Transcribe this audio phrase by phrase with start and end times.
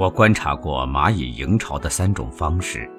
[0.00, 2.90] 我观察过蚂蚁营巢的三种方式：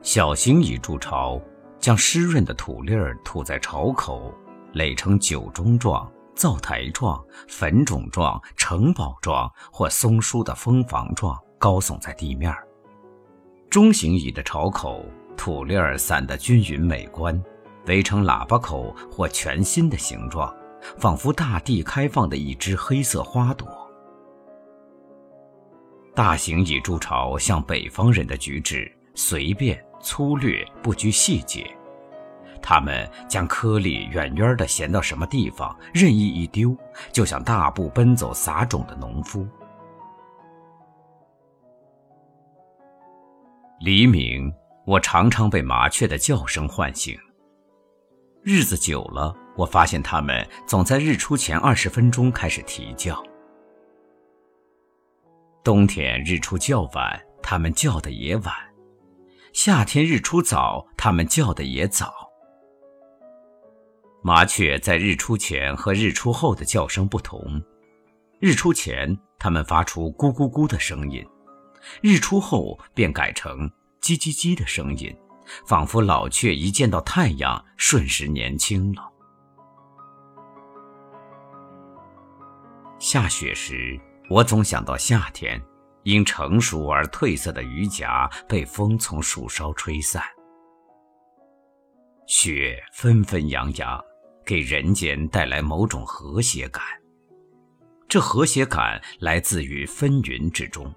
[0.00, 1.38] 小型蚁筑巢，
[1.78, 4.32] 将湿润的土粒儿吐在巢口，
[4.72, 12.50] 垒成酒盅状、灶台状、粉种状、城堡状或松疏的蜂房状，高耸在地面。
[13.68, 15.04] 中型蚁的巢口，
[15.36, 17.38] 土粒儿散得均匀美观，
[17.88, 20.50] 围成喇叭口或全新的形状，
[20.96, 23.68] 仿佛大地开放的一只黑色花朵。
[26.20, 31.66] 大型蚁筑巢像北方人的举止，随便粗略，不拘细节。
[32.60, 36.76] 他们将颗粒远远地衔到什么地方，任意一丢，
[37.10, 39.48] 就像大步奔走撒种的农夫。
[43.80, 44.52] 黎明，
[44.84, 47.18] 我常常被麻雀的叫声唤醒。
[48.42, 53.24] 日子久了，我发现它们总在日出前二十分钟开始啼叫。
[55.62, 58.52] 冬天日出较晚，它们叫的也晚；
[59.52, 62.12] 夏天日出早，它们叫的也早。
[64.22, 67.62] 麻雀在日出前和日出后的叫声不同，
[68.38, 71.22] 日出前它们发出咕咕咕的声音，
[72.00, 75.14] 日出后便改成叽叽叽的声音，
[75.66, 79.10] 仿佛老雀一见到太阳，瞬时年轻了。
[82.98, 84.00] 下雪时。
[84.30, 85.60] 我总想到夏天，
[86.04, 90.22] 因成熟而褪色的榆荚被风从树梢吹散。
[92.28, 94.00] 雪纷纷扬扬，
[94.46, 96.80] 给人间带来某种和谐感。
[98.08, 100.94] 这和谐感来自于纷纭之中，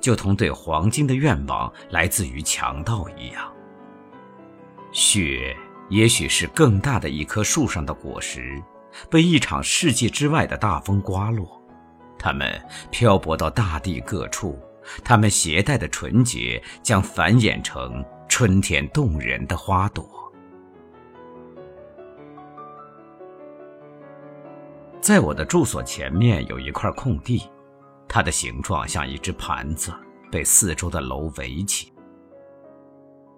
[0.00, 3.52] 就同对黄金的愿望来自于强盗一样。
[4.90, 5.56] 雪
[5.90, 8.60] 也许是更大的一棵树上的果实，
[9.08, 11.57] 被一场世界之外的大风刮落。
[12.18, 14.58] 它们漂泊到大地各处，
[15.04, 20.06] 它们携带的纯洁将繁衍成春天动人的花朵。
[25.00, 27.48] 在我的住所前面有一块空地，
[28.08, 29.92] 它的形状像一只盘子，
[30.30, 31.92] 被四周的楼围起。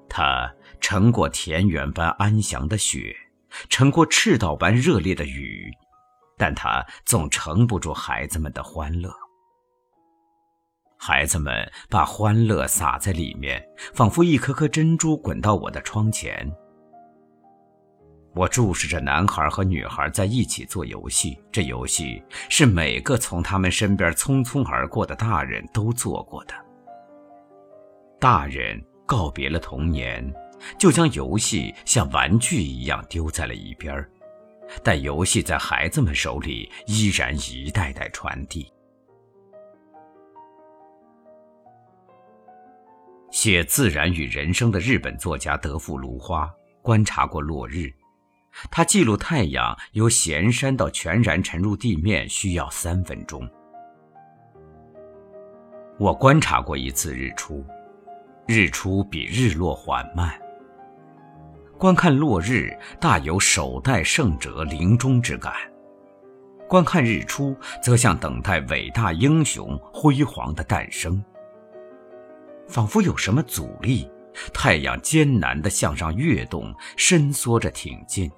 [0.09, 3.15] 它撑过田园般安详的雪，
[3.69, 5.71] 撑过赤道般热烈的雨。
[6.41, 9.15] 但它总撑不住孩子们的欢乐。
[10.99, 13.62] 孩子们把欢乐洒在里面，
[13.93, 16.51] 仿佛一颗颗珍珠滚到我的窗前。
[18.34, 26.55] 我注视着男孩和女孩在一起做游戏，这游戏是每个从他们身边匆匆而过的大人都做过的。
[28.19, 30.25] 大人告别了童年，
[30.78, 34.11] 就将游戏像玩具一样丢在了一边儿。
[34.82, 38.72] 但游戏在孩子们手里依然一代代传递。
[43.30, 47.88] 写自然与人生的日本作家德富芦花观察过落日，
[48.70, 53.48] 他记录太阳由咸山到全然沉入地面需要三分钟。
[55.98, 57.64] 我观察过一次日出，
[58.47, 60.36] 日出比日落缓慢。
[61.80, 65.50] 观看落日，大有首代圣者临终之感；
[66.68, 71.24] 观看日出，则像等待伟大英雄辉煌的诞生。
[72.68, 74.06] 仿佛有什么阻力，
[74.52, 78.30] 太阳艰难地向上跃动，伸缩着挺进。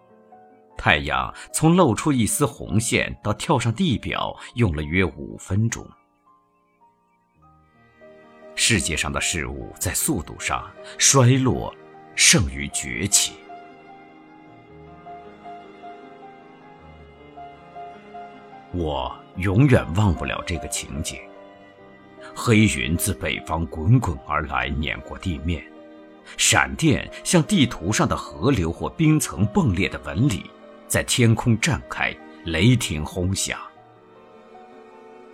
[0.79, 5.85] 太阳从露出一丝红线到跳上地表，用了约五分钟。
[8.55, 11.75] 世界上的事物在速度上衰落。
[12.15, 13.35] 胜于崛起。
[18.73, 21.19] 我永远忘不了这个情景：
[22.35, 25.61] 黑云自北方滚滚而来，碾过地面；
[26.39, 30.51] 闪电像地图上的河流或冰层崩裂的纹理，
[30.89, 32.17] 在天空绽开；
[32.47, 33.61] 雷霆轰响，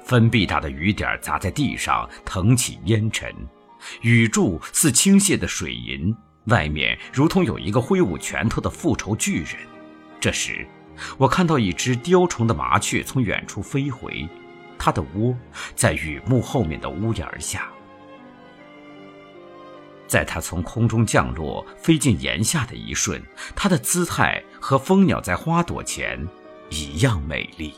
[0.02, 3.31] 分臂大的雨点砸在地上，腾起烟尘；
[4.00, 6.12] 雨柱似倾泻的水银。
[6.49, 9.56] 外面如同有一个挥舞拳头的复仇巨人。
[10.21, 10.67] 这时，
[11.17, 14.29] 我看到一只雕虫的麻雀从远处飞回，
[14.79, 15.37] 它的窝
[15.75, 17.69] 在雨幕后面的屋檐下。
[20.06, 23.23] 在它从空中降落飞进檐下的一瞬，
[23.55, 26.27] 它的姿态和蜂鸟在花朵前
[26.71, 27.75] 一样美丽。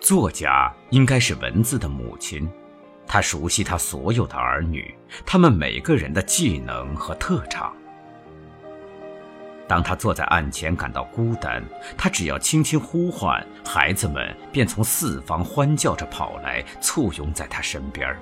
[0.00, 2.50] 作家应该是文字的母亲。
[3.12, 4.94] 他熟悉他所有的儿女，
[5.26, 7.70] 他们每个人的技能和特长。
[9.68, 11.62] 当他坐在案前感到孤单，
[11.94, 18.16] 他只要轻轻呼唤，孩子们便从四方欢叫着跑来，簇拥在他身边。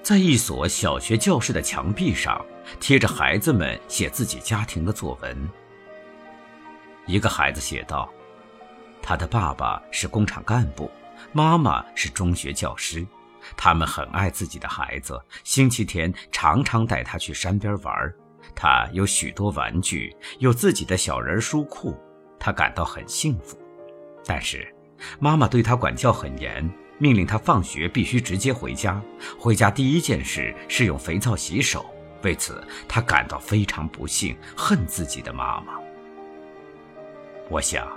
[0.00, 2.40] 在一所小学教室的墙壁上，
[2.78, 5.48] 贴着孩子们写自己家庭的作文。
[7.06, 8.08] 一个孩子写道
[9.08, 10.90] ：“他的爸爸是工厂干部，
[11.32, 13.06] 妈妈是中学教师。”
[13.56, 18.14] 他们很爱自己的孩子，星期天常常带他去山边玩。
[18.54, 21.96] 他有许多玩具，有自己的小人书库，
[22.38, 23.58] 他感到很幸福。
[24.26, 24.70] 但是，
[25.18, 29.00] 妈妈对他管教很严，命令他放学必须直接回家，
[29.38, 31.86] 回家第一件事是用肥皂洗手。
[32.24, 35.72] 为此，他感到非常不幸，恨自己的妈妈。
[37.48, 37.88] 我想。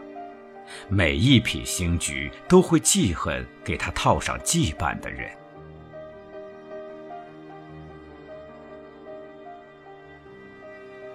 [0.90, 5.30] 每一匹星驹都会记恨给他套上羁绊的人。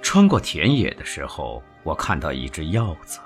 [0.02, 3.18] 穿过田野的时候，我看到一只鹞子，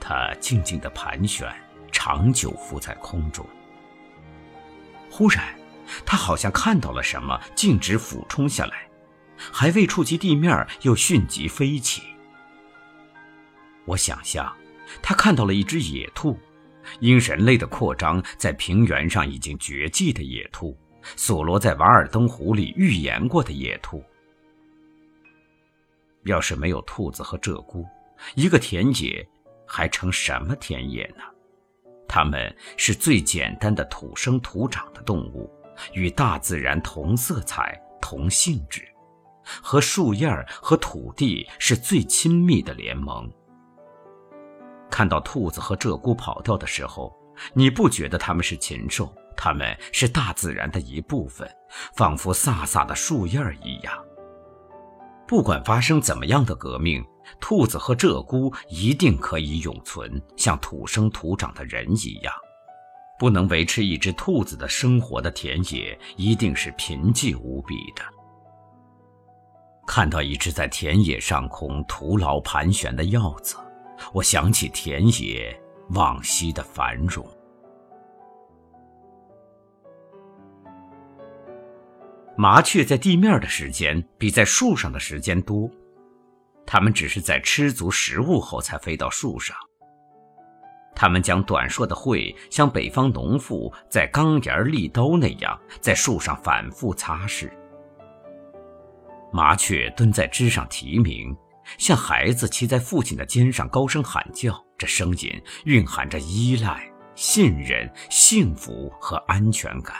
[0.00, 1.48] 它静静的盘旋，
[1.92, 3.46] 长久浮在空中。
[5.10, 5.54] 忽然，
[6.04, 8.88] 它好像看到了什么，径直俯冲下来，
[9.36, 12.02] 还未触及地面，又迅疾飞起。
[13.86, 14.52] 我想象。
[15.02, 16.38] 他看到了一只野兔，
[17.00, 20.76] 因人类的扩张，在平原上已经绝迹的野兔，
[21.16, 24.02] 索罗在《瓦尔登湖》里预言过的野兔。
[26.24, 27.86] 要是没有兔子和鹧鸪，
[28.34, 29.26] 一个田野
[29.66, 31.24] 还成什么田野呢？
[32.08, 35.50] 它们是最简单的土生土长的动物，
[35.92, 38.86] 与大自然同色彩、同性质，
[39.62, 40.28] 和树叶
[40.62, 43.30] 和土地是最亲密的联盟。
[44.94, 47.12] 看到兔子和鹧鸪跑掉的时候，
[47.52, 49.12] 你不觉得它们是禽兽？
[49.36, 51.50] 它们是大自然的一部分，
[51.96, 53.92] 仿佛飒飒的树叶儿一样。
[55.26, 57.04] 不管发生怎么样的革命，
[57.40, 62.32] 兔子和鹧鸪一定可以永存，像土生土长的人一样。
[63.18, 68.04] 不能维持一只兔子的生活的田野，一定是贫瘠无比的。
[69.88, 73.56] 看到一只在田野上空徒劳盘旋的鹞子。
[74.12, 75.58] 我想起田野
[75.90, 77.26] 往昔的繁荣。
[82.36, 85.70] 麻雀在地面的时间比在树上的时间多，
[86.66, 89.56] 它们只是在吃足食物后才飞到树上。
[90.96, 97.50] 它们将短硕的喙像北方农妇在钢沿利刀那样，在树上反复擦拭。
[99.32, 101.36] 麻雀蹲在枝上啼鸣。
[101.78, 105.30] 像孩子骑在父亲的肩上高声喊叫，这声音
[105.64, 109.96] 蕴含着依赖、信任、幸福和安全感。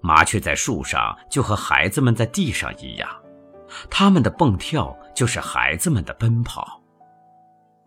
[0.00, 3.08] 麻雀在树上就和孩子们在地上一样，
[3.90, 6.80] 它们的蹦跳就是孩子们的奔跑。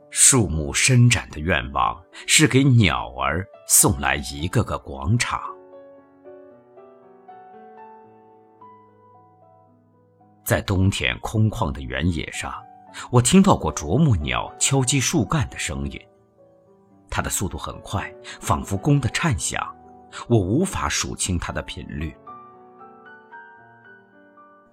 [0.10, 5.40] 树木伸展的愿望是给鸟儿送来一个个广场。
[10.50, 12.52] 在冬天空旷的原野上，
[13.12, 16.02] 我听到过啄木鸟敲击树干的声音。
[17.08, 18.12] 它的速度很快，
[18.42, 19.64] 仿佛弓的颤响，
[20.28, 22.18] 我无法数清它的频率。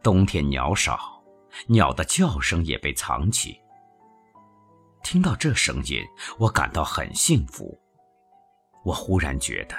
[0.02, 1.22] 冬天鸟少，
[1.66, 3.60] 鸟的叫声也被藏起。
[5.02, 6.00] 听到这声音，
[6.38, 7.78] 我感到很幸福。
[8.82, 9.76] 我忽然觉得，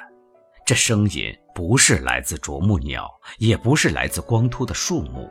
[0.64, 5.28] 这声音不是来自啄木鸟，也不是来自光秃的树木。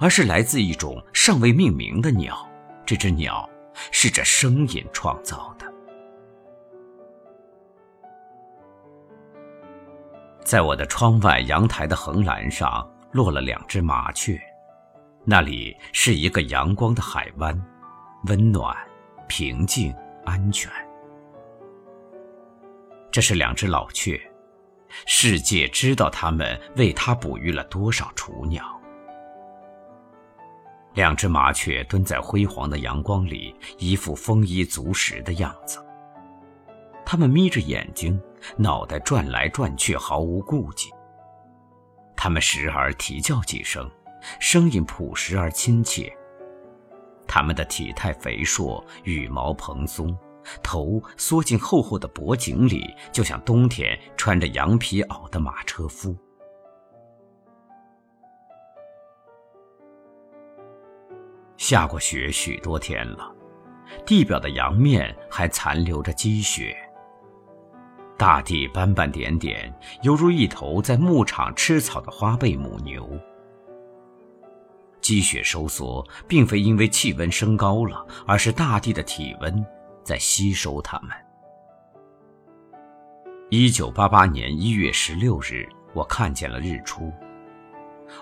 [0.00, 2.48] 而是来自一种尚未命名的鸟，
[2.84, 3.48] 这只鸟
[3.90, 5.66] 是这声音创造的。
[10.44, 14.40] 在我的窗外阳台的横栏上落了两只麻雀，
[15.24, 17.62] 那里是一个阳光的海湾，
[18.24, 18.74] 温暖、
[19.26, 19.94] 平静、
[20.24, 20.72] 安全。
[23.10, 24.18] 这是两只老雀，
[25.04, 28.77] 世界知道它们为它哺育了多少雏鸟。
[30.98, 35.78] 两只麻雀蹲在辉煌的阳光里，一副丰衣足食的样子。
[37.06, 38.20] 它们眯着眼睛，
[38.56, 40.90] 脑袋转来转去，毫无顾忌。
[42.16, 43.88] 它们时而啼叫几声，
[44.40, 46.12] 声音朴实而亲切。
[47.28, 50.18] 它们的体态肥硕，羽毛蓬松，
[50.64, 56.16] 头缩进厚厚的脖颈里，就像冬天穿着羊皮袄的马车夫。
[61.58, 63.30] 下过雪许多天了，
[64.06, 66.74] 地表的阳面还残留着积雪。
[68.16, 69.72] 大地斑斑点点，
[70.02, 73.06] 犹如一头在牧场吃草的花背母牛。
[75.00, 79.64] 积雪收缩，并非因为气温升高了，而是大地的体温
[80.04, 81.10] 在吸收它们。
[83.50, 87.12] 一九八八年一月十六日，我看见了日出。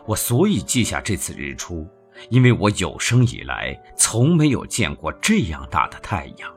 [0.06, 1.86] 我所以记下这次日出，
[2.30, 6.52] 因为我有生以来从没有见过这样大的太阳。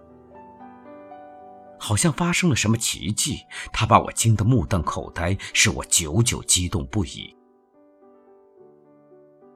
[1.77, 3.37] 好像发生了什么奇迹，
[3.71, 7.33] 它把我惊得目瞪口呆，使我久久激动不已。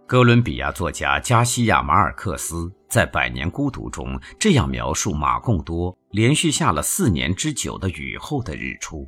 [0.06, 9.08] 哥伦比亚作家加西亚·马尔克斯在《百年孤独》中这样描述马贡多连续下了四年之久的雨后的日出：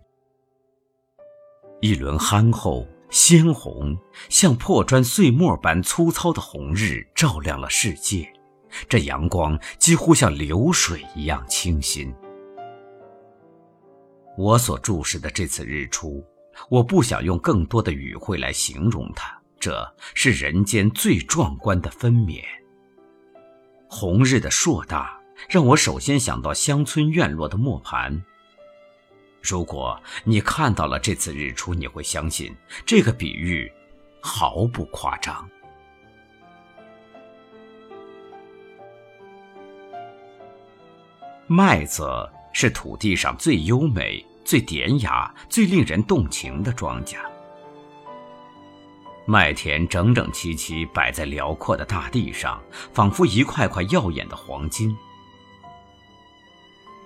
[1.79, 8.29] 一轮憨厚、鲜红，像破砖碎末般粗糙的红日照亮了世界，
[8.89, 12.13] 这阳光几乎像流水一样清新。
[14.37, 16.21] 我所注视的这次日出，
[16.69, 19.33] 我不想用更多的语汇来形容它。
[19.61, 22.43] 这是人间最壮观的分娩。
[23.87, 25.17] 红日的硕大，
[25.47, 28.21] 让我首先想到乡村院落的磨盘。
[29.45, 33.71] 如果你看到了这次日出，你会相信这个比喻
[34.19, 35.47] 毫不夸张。
[41.47, 42.03] 麦子。
[42.57, 47.17] 是土地上最优美、最典雅、最令人动情的庄稼。
[49.25, 54.95] 麦田整整齐齐摆在辽阔的大地上，仿佛一块块耀眼的黄金。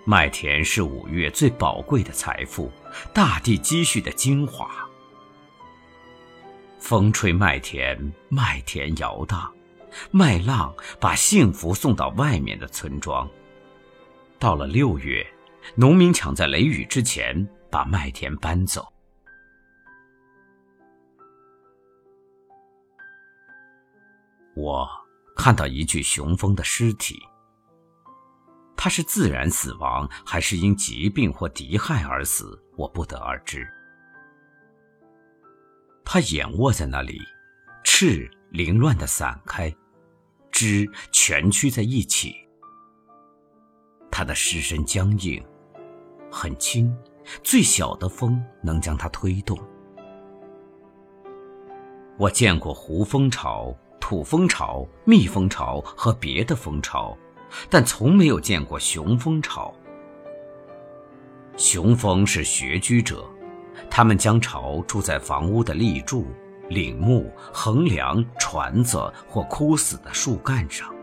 [0.05, 2.71] 麦田是五月最宝贵的财富，
[3.13, 4.69] 大地积蓄的精华。
[6.79, 9.53] 风吹麦田，麦田摇荡，
[10.11, 13.29] 麦浪把幸福送到外面的村庄。
[14.37, 15.25] 到了六月。
[15.75, 18.87] 农民抢在雷雨之前把麦田搬走。
[24.55, 24.89] 我
[25.35, 27.21] 看到一具雄蜂的尸体。
[28.81, 33.67] 它是自然死亡，还是因疾病或敌害而死，我不得而知。
[36.05, 37.19] 它仰卧在那里，
[37.83, 39.69] 翅凌乱的散开，
[40.49, 42.33] 枝蜷曲在一起。
[44.09, 45.45] 它的尸身僵硬。
[46.31, 46.95] 很轻，
[47.43, 49.59] 最小的风能将它推动。
[52.17, 57.17] 我见过胡蜂巢、土蜂巢、蜜蜂巢和别的蜂巢，
[57.69, 59.73] 但从没有见过雄蜂巢。
[61.57, 63.25] 雄蜂是穴居者，
[63.89, 66.27] 它们将巢筑在房屋的立柱、
[66.69, 70.93] 檩木、横梁、椽子或枯死的树干上。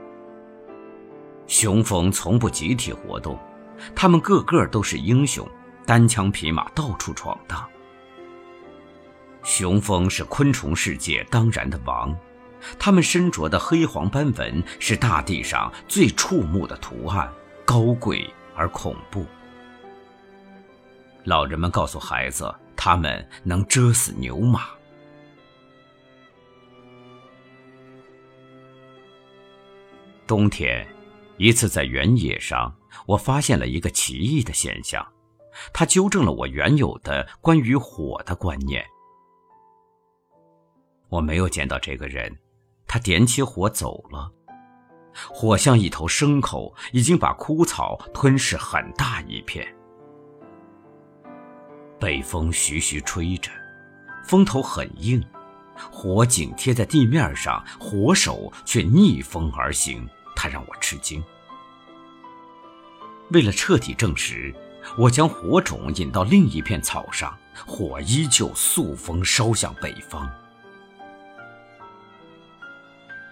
[1.46, 3.38] 雄蜂从不集体活动。
[3.94, 5.46] 他们个个都是英雄，
[5.84, 7.62] 单枪匹马到处闯荡。
[9.42, 12.16] 雄蜂是昆虫世界当然的王，
[12.78, 17.32] 它们身着的黑黄斑纹是大地上最触目的图案，
[17.64, 19.24] 高贵而恐怖。
[21.24, 24.66] 老人们告诉孩子，它们能蛰死牛马。
[30.26, 30.86] 冬天。
[31.38, 35.06] 一次在原野上，我发现了一个奇异的现象，
[35.70, 38.82] 它纠正了我原有的关于火的观念。
[41.10, 42.34] 我没有见到这个人，
[42.96, 44.32] 他点起火走了。
[45.28, 49.66] 火像一头牲口，已经把枯草吞噬很大一片。
[52.00, 53.50] 北风徐徐吹着，
[54.24, 55.22] 风头很硬，
[55.92, 60.08] 火紧贴在地面上，火手却逆风而行。
[60.34, 61.22] 他让我吃惊。
[63.30, 64.54] 为了彻底证实，
[64.96, 67.36] 我将火种引到另一片草上，
[67.66, 70.26] 火依旧速风烧向北方。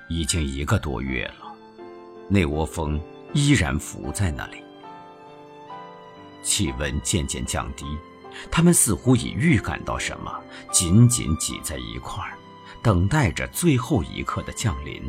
[0.08, 1.54] 已经一个多月了，
[2.28, 3.00] 那窝蜂
[3.32, 4.62] 依然伏在那里。
[6.42, 7.86] 气温渐渐降低，
[8.50, 12.36] 它们似乎已预感到什么，紧紧挤在一块儿，
[12.82, 15.02] 等待着最后一刻的降临。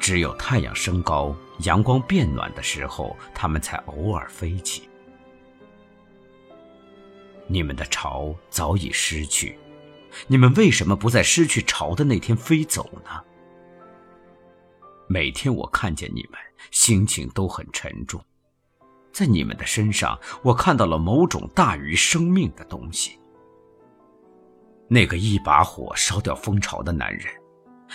[0.00, 4.88] 只有太阳升高、阳光变暖的时候，它们才偶尔飞起。
[7.48, 9.56] 你们的巢早已失去，
[10.26, 13.10] 你们为什么不在失去巢的那天飞走呢？
[15.08, 18.20] 每天我看见你们，心情都很沉重，
[19.12, 23.18] 在你们的身上，我看到了某种大于生命的东西。
[24.88, 27.26] 那个一把火烧掉蜂巢的男人。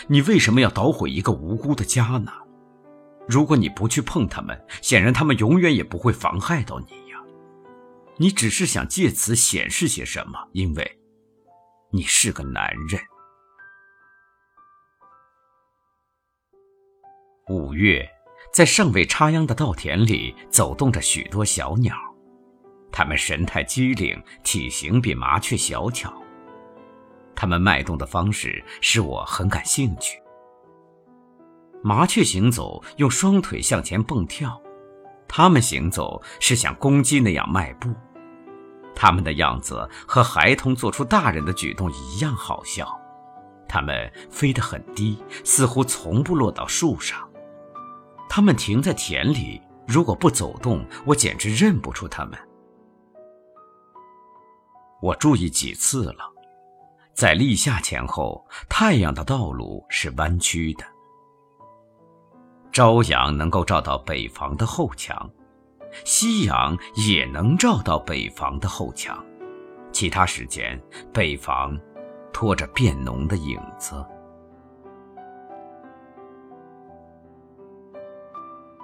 [0.07, 2.31] 你为什么要捣毁一个无辜的家呢？
[3.27, 7.21] 如果你不去碰他们，显然他们永远也不会妨害到你呀。
[8.15, 10.99] 你只是想借此显示些什么，因为
[11.93, 13.01] 你是个男人。
[17.50, 18.10] 五月，
[18.53, 21.93] 在尚未插秧的稻田里，走动着许多小鸟，
[22.93, 26.13] 它们神态机灵，体型比麻雀小巧。
[27.36, 30.17] 它们脉动的方式使我很感兴趣。
[31.83, 34.62] 麻雀行走用双腿向前蹦跳，
[35.27, 37.93] 它们行走是像公鸡那样迈步。
[38.95, 43.00] 他们的样子和孩童做出大人的举动一样好笑。
[43.67, 47.27] 他们飞得很低，似乎从不落到树上。
[48.29, 52.38] 他们停在田里，如果不走动，我简直认不出他们。
[55.01, 56.31] 我注意几次了，
[57.13, 60.86] 在立夏前后，太阳的道路是弯曲的。
[62.71, 65.29] 朝阳能够照到北房的后墙。
[66.03, 69.24] 夕阳也能照到北房的后墙，
[69.91, 70.81] 其他时间，
[71.13, 71.77] 北房
[72.33, 74.05] 拖着变浓的影子。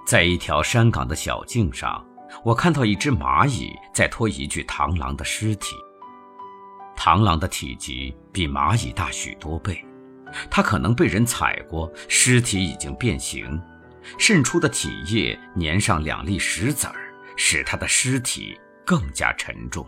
[0.06, 2.06] 在一条山岗的小径上，
[2.44, 5.76] 我看到一只蚂蚁在拖一具螳螂的尸体。
[6.96, 9.86] 螳螂的体积比蚂蚁大许多倍，
[10.50, 13.62] 它可能被人踩过，尸体已经变形。
[14.18, 19.88] 渗出的体液粘上两粒石子儿，使他的尸体更加沉重。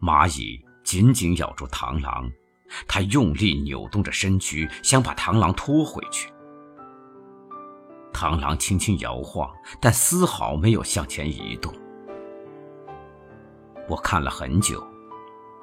[0.00, 2.30] 蚂蚁紧紧咬住螳螂，
[2.88, 6.32] 它用力扭动着身躯，想把螳螂拖回去。
[8.12, 9.48] 螳螂轻轻摇晃，
[9.80, 11.72] 但丝毫没有向前移动。
[13.88, 14.84] 我看了很久，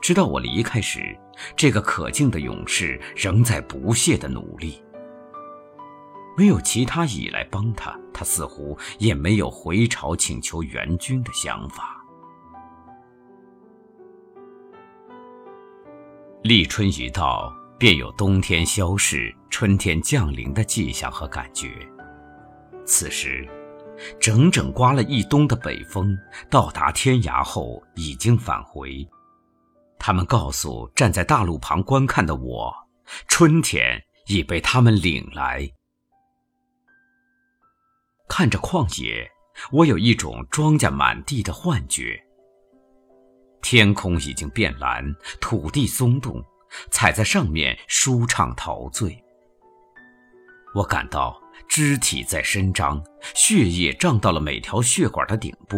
[0.01, 1.17] 直到我离开时，
[1.55, 4.81] 这个可敬的勇士仍在不懈地努力。
[6.37, 12.05] 没有其他蚁来帮他，他似乎也没有回朝请求援军的想法。
[16.43, 21.75] 立春一到，便有冬天消逝、春天降临的迹象和感觉。
[22.85, 23.49] 此时，
[24.19, 26.15] 整整刮了一冬的北风
[26.51, 29.05] 到达天涯后已经返回。
[29.97, 32.71] 他们告诉站在大路旁观看的我，
[33.27, 35.67] 春天已被他们领来。
[38.27, 39.29] 看着旷野，
[39.71, 42.21] 我有一种庄稼满地的幻觉。
[43.61, 45.03] 天空已经变蓝，
[45.41, 46.43] 土地松动，
[46.91, 49.21] 踩在上面舒畅陶醉。
[50.75, 55.77] 我感到肢体在伸张，血液胀到了每条血管的顶部。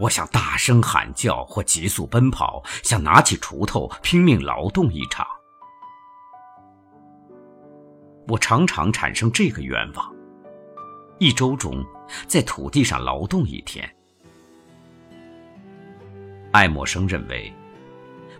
[0.00, 5.24] 我想大声喊叫或急速奔跑，想拿起锄头拼命劳动一场。
[8.26, 10.15] 我常常产生这个愿望。
[11.18, 11.82] 一周中，
[12.26, 13.90] 在土地上劳动一天。
[16.50, 17.50] 爱默生认为，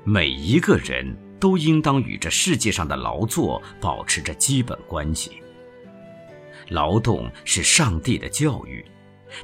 [0.04, 5.42] 每一个人都应当与这世界上的劳作保持着基本关系。
[6.68, 8.84] 劳动是上帝的教育，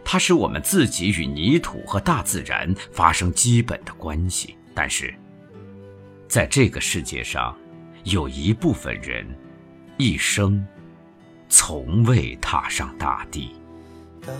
[0.04, 4.56] 它使我们自己与泥土和大自然发生基本的关系。
[4.74, 5.14] 但是，
[6.28, 7.56] 在这个世界上，
[8.04, 9.26] 有一部分人，
[9.96, 10.62] 一生。
[11.54, 13.50] 从未踏上大地。
[14.26, 14.34] 当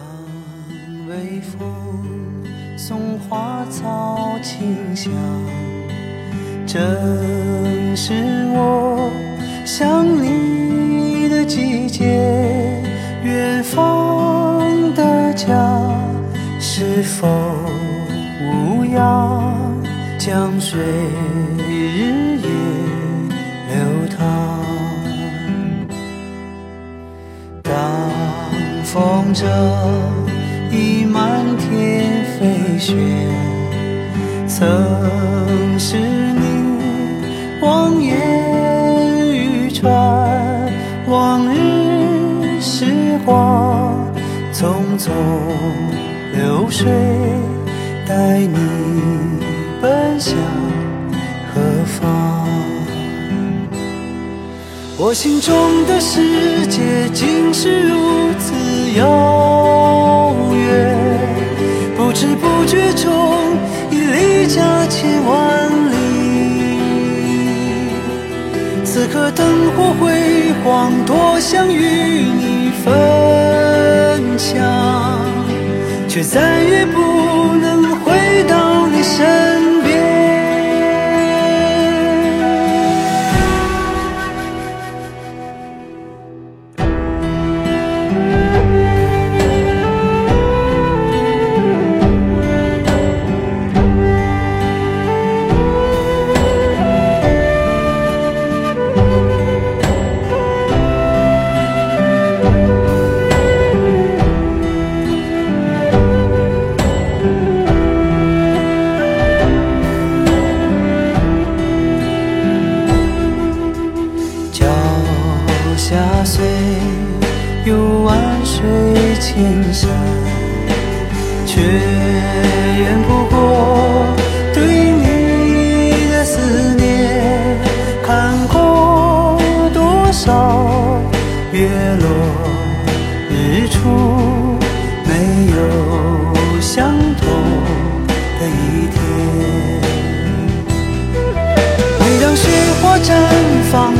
[1.07, 1.61] 微风
[2.79, 5.13] 送花草清香，
[6.67, 6.81] 正
[7.95, 8.15] 是
[8.55, 9.11] 我
[9.67, 12.07] 想你的季节。
[13.23, 15.47] 远方的家
[16.59, 17.29] 是否
[18.41, 19.53] 无恙？
[20.19, 20.81] 江水
[29.33, 29.47] 风筝
[30.71, 32.95] 已满天飞雪，
[34.47, 38.15] 曾是你望眼
[39.35, 39.91] 欲穿。
[41.07, 44.07] 往日时光
[44.53, 45.11] 匆匆
[46.35, 46.87] 流水，
[48.07, 48.57] 带你
[49.81, 50.37] 奔向
[51.55, 52.47] 何方？
[54.99, 57.97] 我心中的世界竟是如
[58.39, 58.53] 此
[58.97, 60.97] 遥远，
[61.97, 63.11] 不知不觉中
[63.91, 65.95] 已离家千万里。
[68.85, 72.93] 此刻灯火辉煌，多想与你分
[74.37, 74.63] 享，
[76.09, 77.01] 却再也不
[77.61, 79.72] 能回到你身。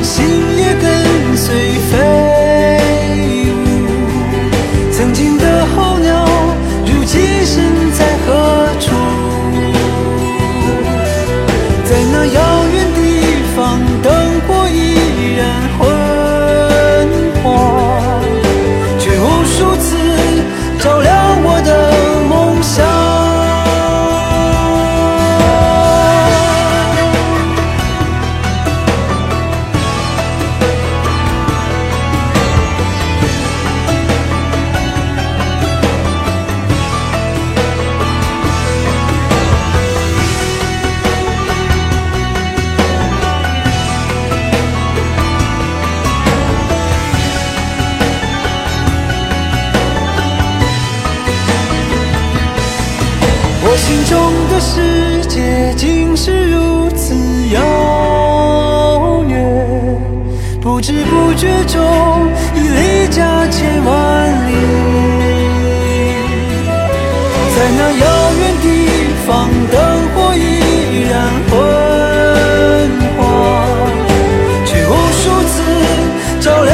[0.03, 0.62] 心
[60.73, 61.79] 不知不觉中
[62.55, 63.93] 已离家千万
[64.49, 64.51] 里
[67.55, 68.07] 在那遥
[68.41, 68.67] 远地
[69.27, 69.77] 方灯
[70.15, 70.41] 火依
[71.11, 71.13] 然
[71.51, 71.53] 昏
[73.19, 73.21] 黄。
[74.65, 75.55] 却无数次
[76.41, 76.72] 照亮